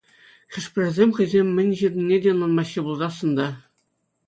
[0.53, 3.47] Хӑшпӗрисем хӑйсем мӗн ҫырнине те ӑнланмаҫҫӗ пулсассӑн та.